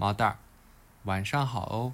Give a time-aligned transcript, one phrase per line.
[0.00, 0.38] 毛蛋儿，
[1.02, 1.92] 晚上好哦。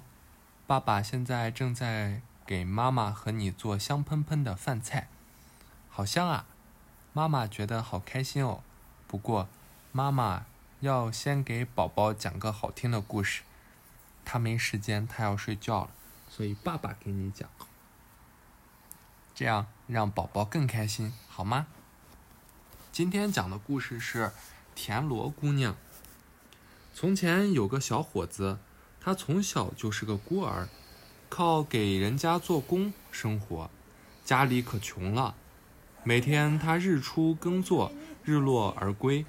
[0.67, 5.07] 爸爸现在正在给妈妈和你做香喷喷的饭菜，
[5.89, 6.45] 好香啊！
[7.13, 8.61] 妈妈觉得好开心哦。
[9.07, 9.49] 不过，
[9.91, 10.45] 妈妈
[10.81, 13.41] 要先给宝宝讲个好听的故事，
[14.23, 15.89] 他没时间，他要睡觉了，
[16.29, 17.49] 所以爸爸给你讲，
[19.33, 21.65] 这样让宝宝更开心，好吗？
[22.91, 24.31] 今天讲的故事是
[24.75, 25.75] 田螺姑娘。
[26.97, 28.57] 从前有个小伙子，
[29.01, 30.69] 他从小就是个孤儿，
[31.27, 33.69] 靠给人家做工生活，
[34.23, 35.35] 家里可穷了。
[36.05, 37.91] 每天他日出耕作，
[38.23, 39.25] 日落而归，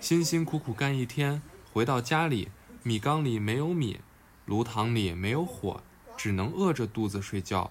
[0.00, 1.42] 辛辛苦苦干一天，
[1.74, 2.48] 回到家里，
[2.82, 4.00] 米缸里没有米，
[4.46, 5.82] 炉膛里没有火，
[6.16, 7.70] 只能饿着肚子睡觉。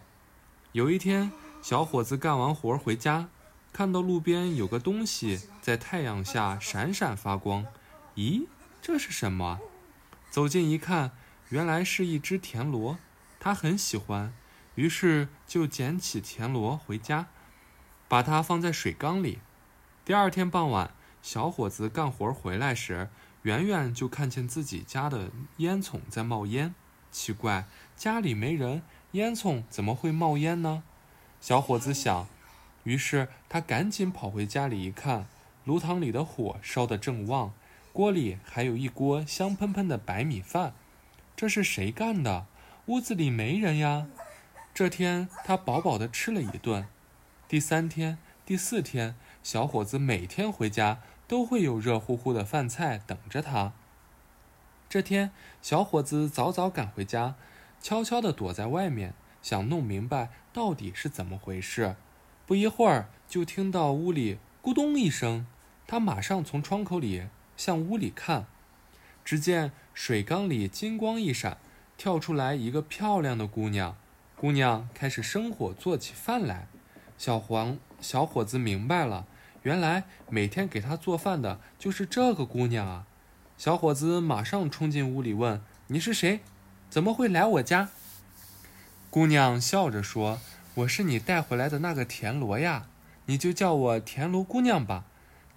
[0.73, 1.31] 有一天，
[1.63, 3.29] 小伙子干完活回家，
[3.73, 7.66] 看到路边有个东西在太阳下闪闪发光，
[8.16, 8.45] 咦？
[8.82, 9.60] 这是什么？
[10.30, 11.12] 走近一看，
[11.49, 12.98] 原来是一只田螺。
[13.40, 14.34] 他很喜欢，
[14.76, 17.27] 于是就捡起田螺回家，
[18.07, 19.40] 把它放在水缸里。
[20.04, 20.91] 第二天傍晚，
[21.22, 23.10] 小伙子干活回来时，
[23.44, 26.74] 远远就看见自己家的烟囱在冒烟。
[27.12, 30.84] 奇怪，家里没人，烟囱怎么会冒烟呢？
[31.41, 32.27] 小伙子想，
[32.84, 35.27] 于是他赶紧跑回家里一看，
[35.63, 37.54] 炉膛里的火烧得正旺。
[37.91, 40.73] 锅里还有一锅香喷喷的白米饭，
[41.35, 42.45] 这是谁干的？
[42.85, 44.07] 屋子里没人呀。
[44.73, 46.87] 这天他饱饱的吃了一顿。
[47.48, 53.73] 第三天、第四天，小伙子每天回家都会有热乎乎的饭菜等着他。
[54.87, 57.35] 这天，小伙子早早赶回家，
[57.82, 61.95] 悄悄地躲在外面，想弄明白到底是怎么回事。
[62.45, 65.45] 不一会儿，就听到屋里咕咚一声，
[65.85, 67.28] 他马上从窗口里。
[67.59, 68.46] 向屋里看，
[69.25, 71.57] 只见水缸里金光一闪，
[71.97, 73.97] 跳出来一个漂亮的姑娘。
[74.38, 76.69] 姑娘开始生火做起饭来。
[77.17, 79.25] 小黄小伙子明白了，
[79.63, 83.06] 原来每天给他做饭的就是这个姑娘啊！
[83.57, 86.39] 小伙子马上冲进屋里问：“你是谁？
[86.89, 87.89] 怎么会来我家？”
[89.12, 90.39] 姑娘笑着说
[90.75, 92.88] ：“我是你带回来的那个田螺呀，
[93.25, 95.03] 你就叫我田螺姑娘吧。”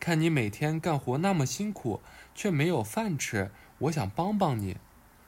[0.03, 2.01] 看你每天干活那么辛苦，
[2.35, 4.77] 却没有饭吃，我想帮帮你。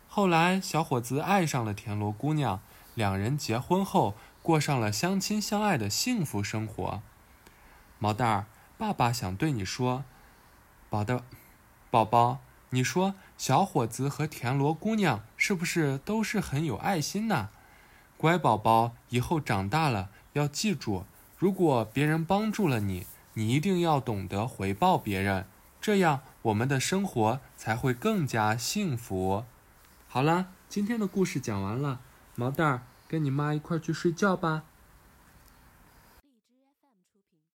[0.08, 2.60] 后来，小伙子爱上了田螺姑娘，
[2.96, 7.00] 两人结婚后过上了相亲相爱的幸福生活。
[8.00, 8.46] 毛蛋儿，
[8.76, 10.02] 爸爸想对你说，
[10.91, 11.22] 宝的，
[11.92, 17.50] 宝宝，你说小伙子和田螺姑娘是不是都是很有爱心呢？
[18.16, 21.04] 乖宝宝，以后长大了要记住，
[21.38, 23.06] 如果别人帮助了你。
[23.34, 25.47] 你一定要懂得回报别人，
[25.81, 29.45] 这样我们的生活才会更加幸福。
[30.09, 32.00] 好了，今天的故事讲完了，
[32.37, 34.62] 毛蛋儿跟你妈一块去睡觉吧。